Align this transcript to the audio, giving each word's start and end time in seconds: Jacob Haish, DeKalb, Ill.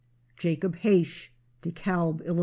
Jacob 0.35 0.77
Haish, 0.77 1.29
DeKalb, 1.61 2.21
Ill. 2.25 2.39